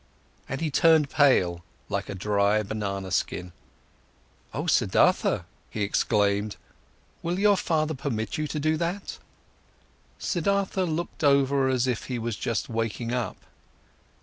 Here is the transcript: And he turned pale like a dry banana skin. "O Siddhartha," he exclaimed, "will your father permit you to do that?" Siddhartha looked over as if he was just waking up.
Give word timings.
And 0.49 0.61
he 0.61 0.71
turned 0.71 1.11
pale 1.11 1.63
like 1.87 2.09
a 2.09 2.15
dry 2.15 2.63
banana 2.63 3.11
skin. 3.11 3.51
"O 4.51 4.65
Siddhartha," 4.65 5.43
he 5.69 5.83
exclaimed, 5.83 6.55
"will 7.21 7.37
your 7.37 7.55
father 7.55 7.93
permit 7.93 8.35
you 8.35 8.47
to 8.47 8.59
do 8.59 8.77
that?" 8.77 9.19
Siddhartha 10.17 10.85
looked 10.85 11.23
over 11.23 11.67
as 11.69 11.85
if 11.85 12.05
he 12.05 12.17
was 12.17 12.35
just 12.35 12.67
waking 12.67 13.13
up. 13.13 13.37